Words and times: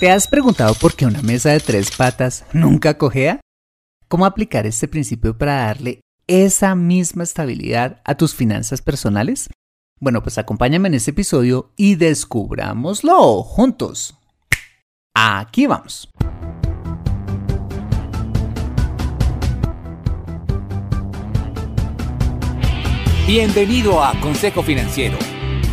¿Te 0.00 0.10
has 0.10 0.26
preguntado 0.26 0.74
por 0.74 0.94
qué 0.96 1.06
una 1.06 1.22
mesa 1.22 1.50
de 1.50 1.60
tres 1.60 1.96
patas 1.96 2.44
nunca 2.52 2.98
cojea? 2.98 3.40
¿Cómo 4.08 4.26
aplicar 4.26 4.66
este 4.66 4.88
principio 4.88 5.38
para 5.38 5.66
darle 5.66 6.00
esa 6.26 6.74
misma 6.74 7.22
estabilidad 7.22 8.02
a 8.04 8.16
tus 8.16 8.34
finanzas 8.34 8.82
personales? 8.82 9.48
Bueno, 10.00 10.20
pues 10.22 10.36
acompáñame 10.36 10.88
en 10.88 10.94
este 10.94 11.12
episodio 11.12 11.72
y 11.76 11.94
descubrámoslo 11.94 13.44
juntos. 13.44 14.18
Aquí 15.14 15.68
vamos. 15.68 16.08
Bienvenido 23.28 24.02
a 24.02 24.12
Consejo 24.20 24.62
Financiero 24.64 25.16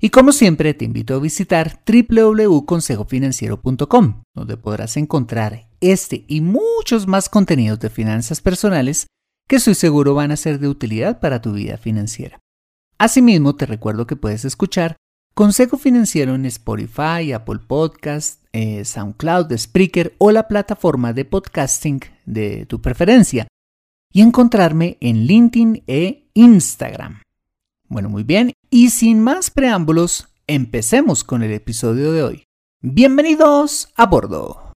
Y 0.00 0.10
como 0.10 0.30
siempre 0.30 0.74
te 0.74 0.84
invito 0.84 1.16
a 1.16 1.18
visitar 1.18 1.82
www.consejofinanciero.com, 1.84 4.22
donde 4.32 4.56
podrás 4.56 4.96
encontrar 4.96 5.68
este 5.80 6.24
y 6.28 6.40
muchos 6.40 7.08
más 7.08 7.28
contenidos 7.28 7.80
de 7.80 7.90
finanzas 7.90 8.40
personales 8.40 9.08
que 9.48 9.56
estoy 9.56 9.74
seguro 9.74 10.14
van 10.14 10.30
a 10.30 10.36
ser 10.36 10.60
de 10.60 10.68
utilidad 10.68 11.18
para 11.18 11.42
tu 11.42 11.52
vida 11.52 11.78
financiera. 11.78 12.38
Asimismo, 12.96 13.56
te 13.56 13.66
recuerdo 13.66 14.06
que 14.06 14.14
puedes 14.14 14.44
escuchar 14.44 14.94
Consejo 15.34 15.78
Financiero 15.78 16.36
en 16.36 16.46
Spotify, 16.46 17.32
Apple 17.32 17.58
Podcast, 17.66 18.44
eh, 18.52 18.84
SoundCloud, 18.84 19.52
Spreaker 19.56 20.14
o 20.18 20.30
la 20.30 20.46
plataforma 20.46 21.12
de 21.12 21.24
podcasting 21.24 22.02
de 22.24 22.66
tu 22.66 22.80
preferencia 22.80 23.48
y 24.12 24.22
encontrarme 24.22 24.96
en 25.00 25.26
LinkedIn 25.26 25.82
e 25.86 26.30
Instagram. 26.34 27.20
Bueno, 27.90 28.10
muy 28.10 28.22
bien, 28.22 28.52
y 28.68 28.90
sin 28.90 29.18
más 29.20 29.50
preámbulos, 29.50 30.28
empecemos 30.46 31.24
con 31.24 31.42
el 31.42 31.52
episodio 31.52 32.12
de 32.12 32.22
hoy. 32.22 32.44
Bienvenidos 32.82 33.88
a 33.96 34.04
bordo. 34.04 34.74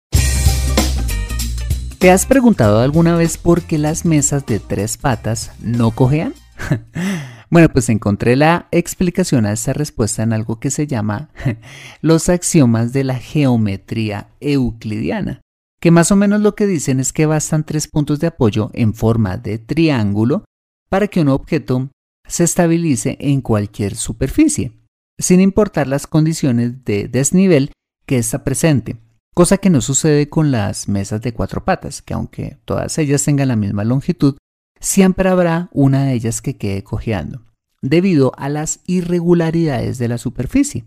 ¿Te 1.98 2.10
has 2.10 2.24
preguntado 2.24 2.80
alguna 2.80 3.14
vez 3.14 3.36
por 3.36 3.60
qué 3.60 3.76
las 3.76 4.06
mesas 4.06 4.46
de 4.46 4.60
tres 4.60 4.96
patas 4.96 5.52
no 5.60 5.90
cojean? 5.90 6.32
bueno, 7.50 7.68
pues 7.68 7.90
encontré 7.90 8.34
la 8.34 8.66
explicación 8.70 9.44
a 9.44 9.52
esta 9.52 9.74
respuesta 9.74 10.22
en 10.22 10.32
algo 10.32 10.58
que 10.58 10.70
se 10.70 10.86
llama 10.86 11.28
los 12.00 12.30
axiomas 12.30 12.94
de 12.94 13.04
la 13.04 13.18
geometría 13.18 14.28
euclidiana, 14.40 15.42
que 15.82 15.90
más 15.90 16.10
o 16.12 16.16
menos 16.16 16.40
lo 16.40 16.54
que 16.54 16.66
dicen 16.66 16.98
es 16.98 17.12
que 17.12 17.26
bastan 17.26 17.64
tres 17.64 17.88
puntos 17.88 18.20
de 18.20 18.28
apoyo 18.28 18.70
en 18.72 18.94
forma 18.94 19.36
de 19.36 19.58
triángulo 19.58 20.46
para 20.88 21.08
que 21.08 21.20
un 21.20 21.28
objeto 21.28 21.90
se 22.32 22.44
estabilice 22.44 23.18
en 23.20 23.42
cualquier 23.42 23.94
superficie, 23.94 24.72
sin 25.18 25.38
importar 25.42 25.86
las 25.86 26.06
condiciones 26.06 26.82
de 26.82 27.06
desnivel 27.06 27.72
que 28.06 28.16
está 28.16 28.42
presente, 28.42 28.96
cosa 29.34 29.58
que 29.58 29.68
no 29.68 29.82
sucede 29.82 30.30
con 30.30 30.50
las 30.50 30.88
mesas 30.88 31.20
de 31.20 31.34
cuatro 31.34 31.66
patas, 31.66 32.00
que 32.00 32.14
aunque 32.14 32.56
todas 32.64 32.96
ellas 32.96 33.22
tengan 33.22 33.48
la 33.48 33.56
misma 33.56 33.84
longitud, 33.84 34.38
siempre 34.80 35.28
habrá 35.28 35.68
una 35.72 36.04
de 36.04 36.14
ellas 36.14 36.40
que 36.40 36.56
quede 36.56 36.82
cojeando, 36.82 37.44
debido 37.82 38.32
a 38.38 38.48
las 38.48 38.80
irregularidades 38.86 39.98
de 39.98 40.08
la 40.08 40.16
superficie. 40.16 40.86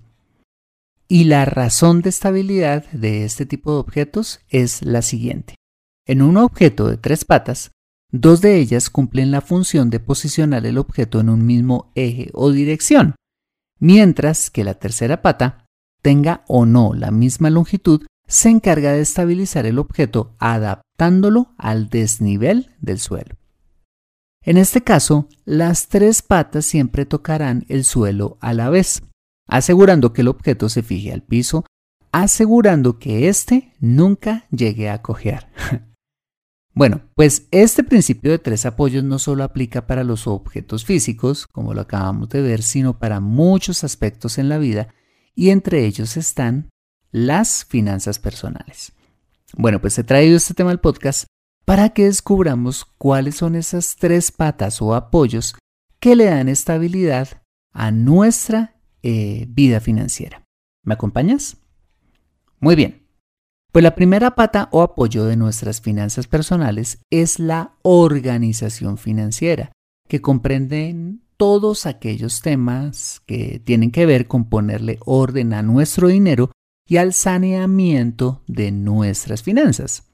Y 1.07 1.25
la 1.25 1.45
razón 1.45 2.01
de 2.01 2.09
estabilidad 2.09 2.89
de 2.91 3.23
este 3.23 3.45
tipo 3.45 3.72
de 3.72 3.78
objetos 3.81 4.39
es 4.50 4.81
la 4.81 5.03
siguiente. 5.03 5.53
En 6.07 6.23
un 6.23 6.38
objeto 6.38 6.88
de 6.88 6.97
tres 6.97 7.23
patas, 7.23 7.69
Dos 8.11 8.41
de 8.41 8.57
ellas 8.57 8.89
cumplen 8.89 9.31
la 9.31 9.41
función 9.41 9.89
de 9.89 9.99
posicionar 9.99 10.66
el 10.66 10.77
objeto 10.77 11.19
en 11.19 11.29
un 11.29 11.45
mismo 11.45 11.91
eje 11.95 12.29
o 12.33 12.51
dirección, 12.51 13.16
mientras 13.79 14.49
que 14.49 14.63
la 14.63 14.75
tercera 14.75 15.21
pata, 15.21 15.66
tenga 16.01 16.43
o 16.47 16.66
no 16.66 16.93
la 16.93 17.11
misma 17.11 17.49
longitud, 17.49 18.05
se 18.27 18.49
encarga 18.49 18.91
de 18.93 19.01
estabilizar 19.01 19.66
el 19.66 19.79
objeto 19.79 20.35
adaptándolo 20.39 21.53
al 21.57 21.89
desnivel 21.89 22.71
del 22.79 22.99
suelo. 22.99 23.35
En 24.43 24.57
este 24.57 24.81
caso, 24.81 25.27
las 25.43 25.87
tres 25.87 26.22
patas 26.22 26.66
siempre 26.66 27.05
tocarán 27.05 27.66
el 27.67 27.83
suelo 27.83 28.37
a 28.41 28.53
la 28.53 28.69
vez, 28.69 29.01
asegurando 29.47 30.13
que 30.13 30.22
el 30.22 30.27
objeto 30.27 30.69
se 30.69 30.83
fije 30.83 31.11
al 31.11 31.23
piso, 31.23 31.66
asegurando 32.11 32.99
que 32.99 33.27
éste 33.27 33.73
nunca 33.79 34.45
llegue 34.51 34.89
a 34.89 35.01
cojear. 35.01 35.51
Bueno, 36.75 37.01
pues 37.15 37.47
este 37.51 37.85
principio 37.85 38.31
de 38.31 38.39
tres 38.39 38.65
apoyos 38.65 39.01
no 39.01 39.17
solo 39.17 39.45
aplica 39.45 39.87
para 39.87 40.03
los 40.03 40.27
objetos 40.27 40.83
físicos, 40.83 41.47
como 41.47 41.73
lo 41.73 41.79
acabamos 41.79 42.27
de 42.27 42.41
ver, 42.41 42.61
sino 42.61 42.99
para 42.99 43.21
muchos 43.21 43.85
aspectos 43.85 44.37
en 44.37 44.49
la 44.49 44.57
vida 44.57 44.93
y 45.33 45.51
entre 45.51 45.85
ellos 45.85 46.17
están 46.17 46.69
las 47.11 47.63
finanzas 47.63 48.19
personales. 48.19 48.91
Bueno, 49.53 49.79
pues 49.79 49.97
he 49.97 50.03
traído 50.03 50.35
este 50.35 50.53
tema 50.53 50.71
al 50.71 50.81
podcast 50.81 51.27
para 51.63 51.89
que 51.89 52.05
descubramos 52.05 52.83
cuáles 52.97 53.35
son 53.35 53.55
esas 53.55 53.95
tres 53.95 54.33
patas 54.33 54.81
o 54.81 54.95
apoyos 54.95 55.55
que 56.01 56.17
le 56.17 56.25
dan 56.25 56.49
estabilidad 56.49 57.41
a 57.71 57.91
nuestra 57.91 58.75
eh, 59.01 59.45
vida 59.47 59.79
financiera. 59.79 60.43
¿Me 60.83 60.93
acompañas? 60.93 61.55
Muy 62.59 62.75
bien. 62.75 63.04
Pues 63.75 63.83
la 63.83 63.93
primera 63.93 64.35
pata 64.35 64.69
o 64.72 64.81
apoyo 64.81 65.25
de 65.25 65.35
nuestras 65.35 65.81
finanzas 65.81 66.27
personales 66.27 66.99
es 67.09 67.39
la 67.39 67.75
organización 67.81 68.97
financiera, 68.97 69.73
que 70.07 70.22
comprende 70.22 71.17
todos 71.35 71.85
aquellos 71.85 72.39
temas 72.39 73.22
que 73.25 73.59
tienen 73.59 73.91
que 73.91 74.05
ver 74.05 74.27
con 74.27 74.47
ponerle 74.47 74.97
orden 75.03 75.51
a 75.53 75.61
nuestro 75.61 76.07
dinero 76.07 76.53
y 76.87 76.95
al 76.95 77.11
saneamiento 77.11 78.43
de 78.47 78.72
nuestras 78.72 79.43
finanzas. 79.43 80.07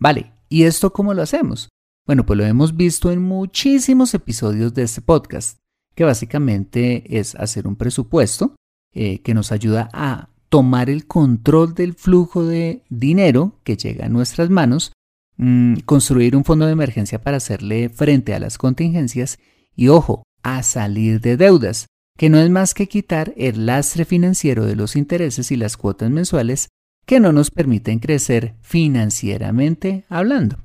Vale, 0.00 0.32
¿y 0.48 0.62
esto 0.62 0.94
cómo 0.94 1.12
lo 1.12 1.20
hacemos? 1.20 1.68
Bueno, 2.06 2.24
pues 2.24 2.38
lo 2.38 2.46
hemos 2.46 2.78
visto 2.78 3.12
en 3.12 3.20
muchísimos 3.20 4.14
episodios 4.14 4.72
de 4.72 4.84
este 4.84 5.02
podcast, 5.02 5.58
que 5.94 6.04
básicamente 6.04 7.18
es 7.18 7.34
hacer 7.34 7.66
un 7.66 7.76
presupuesto 7.76 8.56
eh, 8.94 9.20
que 9.20 9.34
nos 9.34 9.52
ayuda 9.52 9.90
a 9.92 10.30
tomar 10.48 10.90
el 10.90 11.06
control 11.06 11.74
del 11.74 11.94
flujo 11.94 12.44
de 12.44 12.84
dinero 12.88 13.58
que 13.64 13.76
llega 13.76 14.06
a 14.06 14.08
nuestras 14.08 14.50
manos, 14.50 14.92
mm, 15.36 15.80
construir 15.84 16.36
un 16.36 16.44
fondo 16.44 16.66
de 16.66 16.72
emergencia 16.72 17.20
para 17.20 17.38
hacerle 17.38 17.88
frente 17.88 18.34
a 18.34 18.38
las 18.38 18.58
contingencias 18.58 19.38
y, 19.74 19.88
ojo, 19.88 20.22
a 20.42 20.62
salir 20.62 21.20
de 21.20 21.36
deudas, 21.36 21.86
que 22.16 22.30
no 22.30 22.38
es 22.38 22.50
más 22.50 22.74
que 22.74 22.88
quitar 22.88 23.34
el 23.36 23.66
lastre 23.66 24.04
financiero 24.04 24.64
de 24.64 24.76
los 24.76 24.96
intereses 24.96 25.50
y 25.50 25.56
las 25.56 25.76
cuotas 25.76 26.10
mensuales 26.10 26.68
que 27.04 27.20
no 27.20 27.32
nos 27.32 27.50
permiten 27.50 27.98
crecer 27.98 28.54
financieramente 28.62 30.04
hablando. 30.08 30.58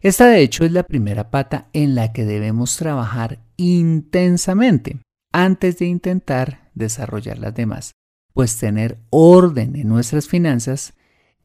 Esta 0.00 0.26
de 0.26 0.40
hecho 0.40 0.64
es 0.64 0.72
la 0.72 0.82
primera 0.82 1.30
pata 1.30 1.68
en 1.72 1.94
la 1.94 2.12
que 2.12 2.24
debemos 2.24 2.76
trabajar 2.76 3.38
intensamente 3.56 4.98
antes 5.32 5.78
de 5.78 5.86
intentar 5.86 6.70
desarrollar 6.74 7.38
las 7.38 7.54
demás, 7.54 7.92
pues 8.34 8.56
tener 8.56 8.98
orden 9.10 9.76
en 9.76 9.88
nuestras 9.88 10.28
finanzas 10.28 10.94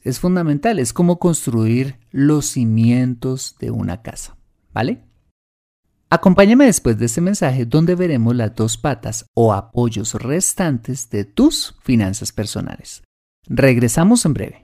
es 0.04 0.20
fundamental, 0.20 0.80
es 0.80 0.94
como 0.94 1.20
construir 1.20 2.00
los 2.12 2.46
cimientos 2.46 3.56
de 3.60 3.72
una 3.72 4.02
casa, 4.02 4.38
¿vale? 4.74 5.02
Acompáñame 6.10 6.66
después 6.66 6.98
de 6.98 7.08
este 7.08 7.20
mensaje 7.20 7.66
donde 7.66 7.96
veremos 7.96 8.34
las 8.34 8.56
dos 8.56 8.78
patas 8.78 9.26
o 9.34 9.52
apoyos 9.54 10.14
restantes 10.14 11.10
de 11.10 11.26
tus 11.26 11.76
finanzas 11.84 12.32
personales. 12.32 13.04
Regresamos 13.46 14.26
en 14.26 14.34
breve. 14.34 14.64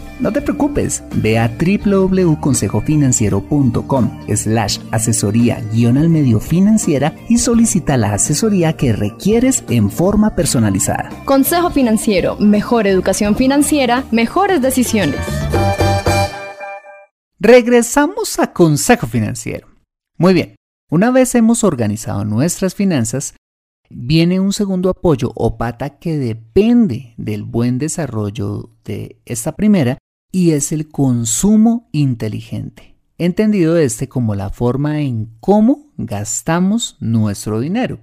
no 0.21 0.31
te 0.31 0.41
preocupes, 0.41 1.03
ve 1.15 1.37
a 1.39 1.49
www.consejofinanciero.com 1.49 4.19
slash 4.35 4.77
asesoría 4.91 5.63
guion 5.73 5.97
al 5.97 6.09
medio 6.09 6.39
financiera 6.39 7.15
y 7.27 7.39
solicita 7.39 7.97
la 7.97 8.13
asesoría 8.13 8.73
que 8.73 8.93
requieres 8.93 9.63
en 9.69 9.89
forma 9.89 10.35
personalizada. 10.35 11.09
Consejo 11.25 11.71
Financiero, 11.71 12.37
mejor 12.37 12.85
educación 12.87 13.35
financiera, 13.35 14.05
mejores 14.11 14.61
decisiones. 14.61 15.19
Regresamos 17.39 18.37
a 18.37 18.53
Consejo 18.53 19.07
Financiero. 19.07 19.69
Muy 20.17 20.35
bien, 20.35 20.55
una 20.91 21.09
vez 21.09 21.33
hemos 21.33 21.63
organizado 21.63 22.23
nuestras 22.25 22.75
finanzas, 22.75 23.33
viene 23.89 24.39
un 24.39 24.53
segundo 24.53 24.89
apoyo 24.89 25.31
o 25.35 25.57
pata 25.57 25.97
que 25.97 26.17
depende 26.17 27.15
del 27.17 27.41
buen 27.43 27.79
desarrollo 27.79 28.69
de 28.85 29.17
esta 29.25 29.53
primera 29.53 29.97
y 30.31 30.51
es 30.51 30.71
el 30.71 30.89
consumo 30.89 31.89
inteligente, 31.91 32.95
entendido 33.17 33.77
este 33.77 34.07
como 34.07 34.35
la 34.35 34.49
forma 34.49 35.01
en 35.01 35.29
cómo 35.39 35.91
gastamos 35.97 36.97
nuestro 36.99 37.59
dinero. 37.59 37.99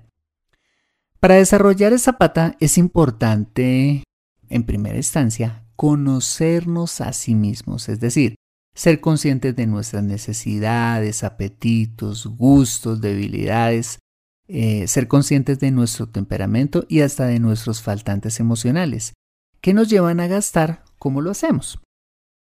Para 1.21 1.37
desarrollar 1.37 1.93
esa 1.93 2.13
pata 2.13 2.57
es 2.61 2.79
importante, 2.79 4.05
en 4.49 4.65
primera 4.65 4.97
instancia, 4.97 5.65
conocernos 5.75 7.01
a 7.01 7.13
sí 7.13 7.35
mismos, 7.35 7.89
es 7.89 7.99
decir, 7.99 8.37
ser 8.75 9.01
conscientes 9.01 9.57
de 9.57 9.67
nuestras 9.67 10.05
necesidades, 10.05 11.25
apetitos, 11.25 12.27
gustos, 12.27 13.01
debilidades, 13.01 13.99
eh, 14.47 14.87
ser 14.87 15.09
conscientes 15.09 15.59
de 15.59 15.73
nuestro 15.73 16.09
temperamento 16.09 16.85
y 16.89 17.01
hasta 17.01 17.27
de 17.27 17.41
nuestros 17.41 17.83
faltantes 17.83 18.39
emocionales, 18.39 19.15
que 19.61 19.75
nos 19.75 19.89
llevan 19.89 20.21
a 20.21 20.29
gastar 20.29 20.85
como 20.99 21.21
lo 21.21 21.33
hacemos. 21.33 21.81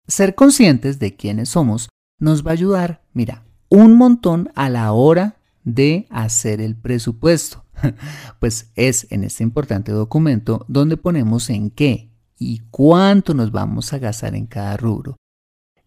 Ser 0.09 0.35
conscientes 0.35 0.99
de 0.99 1.17
quiénes 1.17 1.49
somos 1.51 1.89
nos 2.19 2.47
va 2.47 2.51
a 2.51 2.55
ayudar, 2.55 3.03
mira, 3.13 3.45
un 3.69 3.97
montón 3.97 4.51
a 4.55 4.69
la 4.71 4.93
hora 4.93 5.37
de 5.65 6.07
hacer 6.11 6.61
el 6.61 6.77
presupuesto. 6.77 7.65
Pues 8.41 8.71
es 8.75 9.07
en 9.11 9.25
este 9.25 9.43
importante 9.43 9.93
documento 9.93 10.65
donde 10.69 10.97
ponemos 10.97 11.51
en 11.51 11.71
qué 11.71 12.11
y 12.39 12.61
cuánto 12.71 13.35
nos 13.35 13.51
vamos 13.51 13.93
a 13.93 13.99
gastar 13.99 14.35
en 14.35 14.47
cada 14.47 14.77
rubro, 14.77 15.17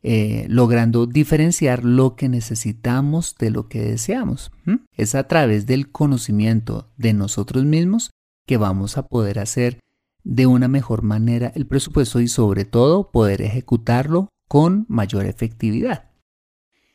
eh, 0.04 0.46
logrando 0.50 1.06
diferenciar 1.06 1.84
lo 1.84 2.16
que 2.16 2.30
necesitamos 2.30 3.36
de 3.40 3.52
lo 3.52 3.70
que 3.70 3.82
deseamos. 3.82 4.52
Es 4.96 5.16
a 5.16 5.28
través 5.28 5.66
del 5.66 5.92
conocimiento 5.92 6.92
de 6.98 7.14
nosotros 7.14 7.66
mismos 7.66 8.12
que 8.46 8.58
vamos 8.58 8.98
a 8.98 9.08
poder 9.08 9.40
hacer 9.40 9.80
de 10.30 10.46
una 10.46 10.68
mejor 10.68 11.02
manera 11.02 11.52
el 11.56 11.66
presupuesto 11.66 12.22
y 12.22 12.28
sobre 12.28 12.64
todo 12.64 13.10
poder 13.10 13.42
ejecutarlo 13.42 14.30
con 14.48 14.86
mayor 14.88 15.26
efectividad. 15.26 16.12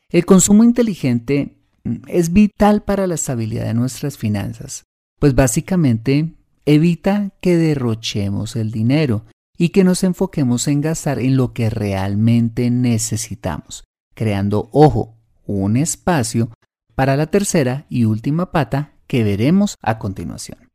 El 0.09 0.25
consumo 0.25 0.63
inteligente 0.63 1.59
mm, 1.83 1.97
es 2.07 2.33
vital 2.33 2.85
para 2.85 3.09
la 3.09 3.17
estabilidad 3.17 3.65
de 3.65 3.75
nuestras 3.75 4.17
finanzas, 4.19 4.85
pues 5.19 5.35
básicamente 5.35 6.37
evita 6.65 7.33
que 7.41 7.57
derrochemos 7.57 8.55
el 8.55 8.71
dinero 8.71 9.25
y 9.59 9.71
que 9.71 9.83
nos 9.83 10.05
enfoquemos 10.05 10.69
en 10.69 10.81
gastar 10.81 11.19
en 11.19 11.37
lo 11.37 11.53
que 11.53 11.71
realmente 11.71 12.71
necesitamos, 12.71 13.83
creando, 14.15 14.69
ojo, 14.71 15.17
un 15.45 15.77
espacio 15.77 16.51
para 16.95 17.17
la 17.17 17.27
tercera 17.27 17.87
y 17.89 18.05
última 18.05 18.53
pata 18.53 18.93
que 19.09 19.25
veremos 19.25 19.75
a 19.83 19.99
continuación. 19.99 20.71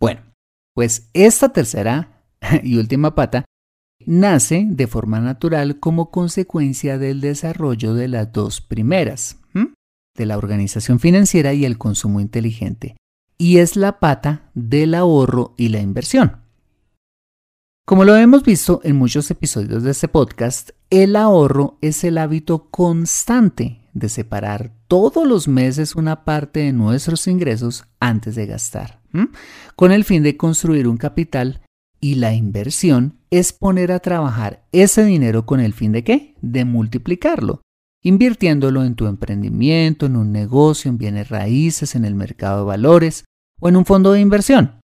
Bueno, 0.00 0.27
pues 0.78 1.10
esta 1.12 1.48
tercera 1.48 2.22
y 2.62 2.76
última 2.76 3.16
pata 3.16 3.44
nace 4.06 4.64
de 4.70 4.86
forma 4.86 5.18
natural 5.18 5.80
como 5.80 6.12
consecuencia 6.12 6.98
del 6.98 7.20
desarrollo 7.20 7.94
de 7.94 8.06
las 8.06 8.32
dos 8.32 8.60
primeras, 8.60 9.40
de 10.16 10.24
la 10.24 10.38
organización 10.38 11.00
financiera 11.00 11.52
y 11.52 11.64
el 11.64 11.78
consumo 11.78 12.20
inteligente, 12.20 12.96
y 13.36 13.58
es 13.58 13.74
la 13.74 13.98
pata 13.98 14.52
del 14.54 14.94
ahorro 14.94 15.52
y 15.56 15.70
la 15.70 15.80
inversión. 15.80 16.42
Como 17.84 18.04
lo 18.04 18.14
hemos 18.14 18.44
visto 18.44 18.80
en 18.84 18.94
muchos 18.94 19.32
episodios 19.32 19.82
de 19.82 19.90
este 19.90 20.06
podcast, 20.06 20.70
el 20.90 21.16
ahorro 21.16 21.76
es 21.80 22.04
el 22.04 22.18
hábito 22.18 22.70
constante 22.70 23.80
de 23.94 24.08
separar 24.08 24.70
todos 24.86 25.26
los 25.26 25.48
meses 25.48 25.96
una 25.96 26.24
parte 26.24 26.60
de 26.60 26.72
nuestros 26.72 27.26
ingresos 27.26 27.84
antes 27.98 28.36
de 28.36 28.46
gastar, 28.46 28.97
con 29.76 29.92
el 29.92 30.04
fin 30.04 30.22
de 30.22 30.36
construir 30.36 30.88
un 30.88 30.96
capital 30.96 31.62
y 32.00 32.16
la 32.16 32.34
inversión 32.34 33.18
es 33.30 33.52
poner 33.52 33.92
a 33.92 34.00
trabajar 34.00 34.64
ese 34.72 35.04
dinero 35.04 35.46
con 35.46 35.60
el 35.60 35.72
fin 35.72 35.92
de 35.92 36.04
qué? 36.04 36.34
De 36.40 36.64
multiplicarlo, 36.64 37.62
invirtiéndolo 38.02 38.84
en 38.84 38.94
tu 38.94 39.06
emprendimiento, 39.06 40.06
en 40.06 40.16
un 40.16 40.32
negocio, 40.32 40.90
en 40.90 40.98
bienes 40.98 41.28
raíces, 41.28 41.94
en 41.94 42.04
el 42.04 42.14
mercado 42.14 42.60
de 42.60 42.66
valores 42.66 43.24
o 43.60 43.68
en 43.68 43.76
un 43.76 43.84
fondo 43.84 44.12
de 44.12 44.20
inversión. 44.20 44.80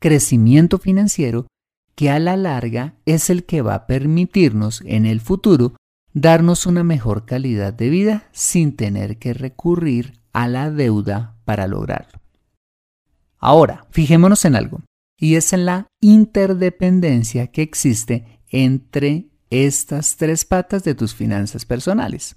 Crecimiento 0.00 0.78
financiero 0.78 1.46
que 1.94 2.10
a 2.10 2.18
la 2.18 2.36
larga 2.36 2.94
es 3.06 3.30
el 3.30 3.44
que 3.44 3.62
va 3.62 3.74
a 3.74 3.86
permitirnos 3.86 4.82
en 4.84 5.06
el 5.06 5.20
futuro 5.20 5.76
darnos 6.12 6.66
una 6.66 6.84
mejor 6.84 7.26
calidad 7.26 7.72
de 7.72 7.90
vida 7.90 8.28
sin 8.32 8.76
tener 8.76 9.18
que 9.18 9.34
recurrir 9.34 10.20
a 10.32 10.48
la 10.48 10.70
deuda 10.70 11.36
para 11.44 11.66
lograrlo. 11.66 12.25
Ahora, 13.38 13.86
fijémonos 13.90 14.44
en 14.44 14.56
algo, 14.56 14.82
y 15.18 15.36
es 15.36 15.52
en 15.52 15.66
la 15.66 15.86
interdependencia 16.00 17.48
que 17.48 17.62
existe 17.62 18.40
entre 18.48 19.28
estas 19.50 20.16
tres 20.16 20.44
patas 20.44 20.84
de 20.84 20.94
tus 20.94 21.14
finanzas 21.14 21.64
personales. 21.64 22.36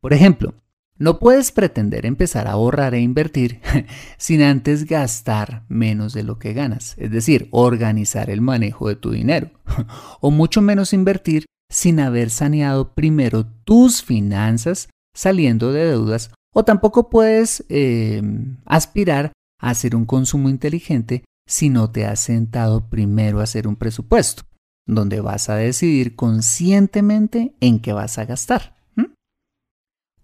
Por 0.00 0.12
ejemplo, 0.12 0.54
no 1.00 1.18
puedes 1.18 1.50
pretender 1.50 2.04
empezar 2.04 2.46
a 2.46 2.52
ahorrar 2.52 2.94
e 2.94 3.00
invertir 3.00 3.60
sin 4.18 4.42
antes 4.42 4.84
gastar 4.84 5.64
menos 5.68 6.12
de 6.12 6.22
lo 6.22 6.38
que 6.38 6.52
ganas, 6.52 6.94
es 6.98 7.10
decir, 7.10 7.48
organizar 7.52 8.30
el 8.30 8.42
manejo 8.42 8.88
de 8.88 8.96
tu 8.96 9.10
dinero, 9.10 9.50
o 10.20 10.30
mucho 10.30 10.60
menos 10.60 10.92
invertir 10.92 11.46
sin 11.70 12.00
haber 12.00 12.30
saneado 12.30 12.92
primero 12.92 13.46
tus 13.46 14.02
finanzas 14.02 14.88
saliendo 15.14 15.72
de 15.72 15.86
deudas 15.86 16.32
o 16.52 16.64
tampoco 16.64 17.08
puedes 17.10 17.64
eh, 17.68 18.22
aspirar 18.64 19.32
hacer 19.60 19.94
un 19.94 20.04
consumo 20.04 20.48
inteligente 20.48 21.24
si 21.46 21.68
no 21.68 21.90
te 21.90 22.06
has 22.06 22.20
sentado 22.20 22.88
primero 22.88 23.40
a 23.40 23.44
hacer 23.44 23.66
un 23.66 23.76
presupuesto, 23.76 24.44
donde 24.86 25.20
vas 25.20 25.48
a 25.48 25.56
decidir 25.56 26.16
conscientemente 26.16 27.54
en 27.60 27.80
qué 27.80 27.92
vas 27.92 28.18
a 28.18 28.24
gastar. 28.24 28.76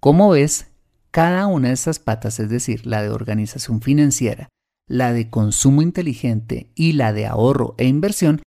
Como 0.00 0.30
ves, 0.30 0.68
cada 1.10 1.46
una 1.46 1.68
de 1.68 1.74
estas 1.74 1.98
patas, 1.98 2.38
es 2.38 2.50
decir, 2.50 2.86
la 2.86 3.02
de 3.02 3.08
organización 3.08 3.80
financiera, 3.80 4.48
la 4.88 5.12
de 5.12 5.30
consumo 5.30 5.82
inteligente 5.82 6.70
y 6.74 6.92
la 6.92 7.12
de 7.12 7.26
ahorro 7.26 7.74
e 7.78 7.86
inversión, 7.86 8.42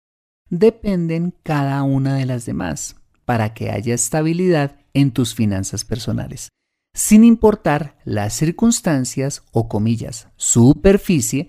dependen 0.51 1.35
cada 1.43 1.83
una 1.83 2.15
de 2.15 2.27
las 2.27 2.47
demás 2.47 2.97
para 3.25 3.55
que 3.55 3.71
haya 3.71 3.95
estabilidad 3.95 4.77
en 4.95 5.11
tus 5.11 5.35
finanzas 5.35 5.85
personales, 5.85 6.49
sin 6.99 7.23
importar 7.23 7.97
las 8.05 8.35
circunstancias 8.35 9.45
o 9.53 9.69
comillas, 9.69 10.27
superficie 10.35 11.49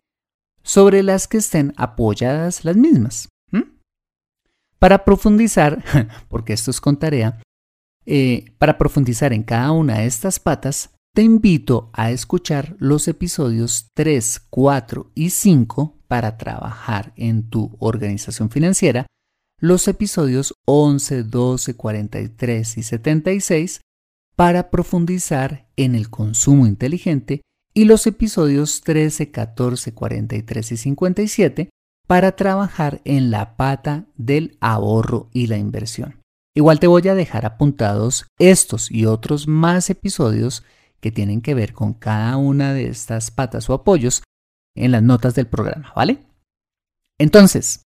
sobre 0.62 1.02
las 1.02 1.28
que 1.28 1.38
estén 1.38 1.74
apoyadas 1.76 2.64
las 2.66 2.76
mismas. 2.76 3.30
Para 4.78 5.04
profundizar, 5.04 5.84
porque 6.30 6.54
esto 6.54 6.70
es 6.70 6.80
con 6.80 6.98
tarea, 6.98 7.42
Eh, 8.12 8.56
para 8.58 8.78
profundizar 8.78 9.34
en 9.34 9.44
cada 9.44 9.72
una 9.72 10.00
de 10.00 10.06
estas 10.06 10.40
patas, 10.40 10.92
te 11.14 11.22
invito 11.22 11.92
a 11.94 12.10
escuchar 12.12 12.76
los 12.80 13.08
episodios 13.08 13.90
3, 13.94 14.48
4 14.50 15.12
y 15.14 15.30
5 15.32 15.98
para 16.08 16.38
trabajar 16.38 17.14
en 17.18 17.50
tu 17.50 17.76
organización 17.80 18.50
financiera, 18.50 19.06
los 19.60 19.88
episodios 19.88 20.54
11, 20.66 21.24
12, 21.24 21.76
43 21.76 22.78
y 22.78 22.84
76 22.84 23.82
para 24.40 24.72
profundizar 24.72 25.68
en 25.76 25.96
el 25.96 26.10
consumo 26.10 26.66
inteligente 26.66 27.42
y 27.74 27.84
los 27.84 28.08
episodios 28.08 28.80
13, 28.80 29.32
14, 29.32 29.94
43 29.94 30.72
y 30.72 30.78
57 30.78 31.70
para 32.08 32.38
trabajar 32.38 33.02
en 33.04 33.32
la 33.32 33.58
pata 33.58 34.06
del 34.16 34.58
ahorro 34.62 35.30
y 35.34 35.48
la 35.48 35.58
inversión. 35.58 36.22
Igual 36.56 36.80
te 36.80 36.88
voy 36.88 37.06
a 37.10 37.16
dejar 37.16 37.46
apuntados 37.46 38.28
estos 38.40 38.90
y 38.90 39.06
otros 39.06 39.50
más 39.50 39.90
episodios 39.90 40.64
que 41.02 41.12
tienen 41.12 41.42
que 41.42 41.54
ver 41.54 41.74
con 41.74 41.94
cada 41.94 42.38
una 42.38 42.72
de 42.74 42.88
estas 42.88 43.32
patas 43.32 43.70
o 43.70 43.74
apoyos 43.74 44.24
en 44.74 44.92
las 44.92 45.04
notas 45.04 45.36
del 45.36 45.48
programa, 45.48 45.92
¿vale? 45.98 46.18
Entonces, 47.18 47.84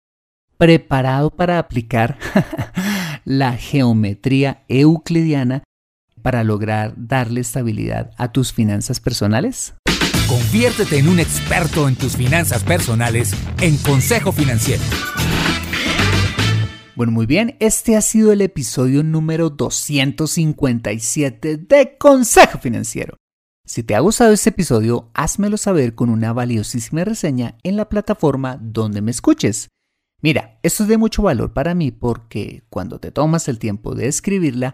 ¿preparado 0.57 1.29
para 1.29 1.59
aplicar 1.59 2.19
la 3.23 3.53
geometría 3.53 4.65
euclidiana 4.67 5.63
para 6.21 6.43
lograr 6.43 6.93
darle 6.97 7.41
estabilidad 7.41 8.11
a 8.17 8.31
tus 8.31 8.53
finanzas 8.53 8.99
personales? 8.99 9.73
Conviértete 10.27 10.97
en 10.97 11.09
un 11.09 11.19
experto 11.19 11.87
en 11.87 11.95
tus 11.95 12.15
finanzas 12.15 12.63
personales 12.63 13.33
en 13.59 13.77
Consejo 13.77 14.31
Financiero. 14.31 14.81
Bueno, 16.95 17.11
muy 17.11 17.25
bien, 17.25 17.57
este 17.59 17.97
ha 17.97 18.01
sido 18.01 18.31
el 18.31 18.41
episodio 18.41 19.03
número 19.03 19.49
257 19.49 21.57
de 21.57 21.97
Consejo 21.97 22.59
Financiero. 22.59 23.17
Si 23.65 23.83
te 23.83 23.95
ha 23.95 23.99
gustado 23.99 24.33
este 24.33 24.49
episodio, 24.49 25.09
házmelo 25.13 25.57
saber 25.57 25.95
con 25.95 26.09
una 26.09 26.33
valiosísima 26.33 27.03
reseña 27.03 27.57
en 27.63 27.77
la 27.77 27.89
plataforma 27.89 28.57
donde 28.61 29.01
me 29.01 29.11
escuches. 29.11 29.69
Mira, 30.21 30.59
esto 30.61 30.83
es 30.83 30.89
de 30.89 30.97
mucho 30.97 31.23
valor 31.23 31.53
para 31.53 31.73
mí 31.73 31.91
porque 31.91 32.63
cuando 32.69 32.99
te 32.99 33.11
tomas 33.11 33.47
el 33.47 33.59
tiempo 33.59 33.95
de 33.95 34.07
escribirla, 34.07 34.73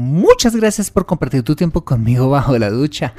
Muchas 0.00 0.56
gracias 0.56 0.90
por 0.90 1.04
compartir 1.04 1.42
tu 1.42 1.54
tiempo 1.54 1.84
conmigo 1.84 2.30
bajo 2.30 2.56
la 2.56 2.70
ducha, 2.70 3.12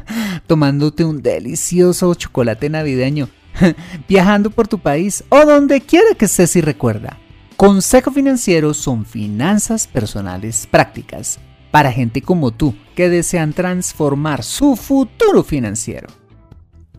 tomándote 0.46 1.04
un 1.04 1.20
delicioso 1.20 2.14
chocolate 2.14 2.70
navideño 2.70 3.28
viajando 4.08 4.50
por 4.50 4.68
tu 4.68 4.78
país 4.78 5.24
o 5.30 5.44
donde 5.44 5.80
quiera 5.80 6.14
que 6.16 6.26
estés 6.26 6.54
y 6.54 6.60
recuerda. 6.60 7.18
Consejo 7.56 8.12
Financiero 8.12 8.72
son 8.72 9.04
finanzas 9.04 9.88
personales 9.88 10.68
prácticas 10.70 11.40
para 11.72 11.90
gente 11.90 12.22
como 12.22 12.52
tú 12.52 12.72
que 12.94 13.08
desean 13.08 13.52
transformar 13.52 14.44
su 14.44 14.76
futuro 14.76 15.42
financiero. 15.42 16.06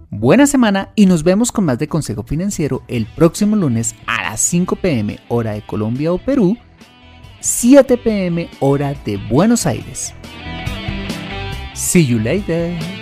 Buena 0.09 0.47
semana 0.47 0.89
y 0.95 1.05
nos 1.05 1.23
vemos 1.23 1.53
con 1.53 1.63
más 1.63 1.79
de 1.79 1.87
Consejo 1.87 2.23
Financiero 2.23 2.83
el 2.89 3.05
próximo 3.05 3.55
lunes 3.55 3.95
a 4.05 4.21
las 4.21 4.41
5 4.41 4.75
pm 4.75 5.17
hora 5.29 5.53
de 5.53 5.61
Colombia 5.65 6.11
o 6.11 6.17
Perú, 6.17 6.57
7 7.41 7.97
pm 7.97 8.49
hora 8.59 8.93
de 9.05 9.17
Buenos 9.17 9.65
Aires. 9.65 10.13
See 11.73 12.05
you 12.05 12.19
later. 12.19 12.98